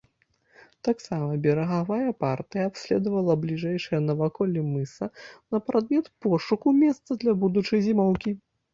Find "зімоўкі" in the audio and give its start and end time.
7.89-8.39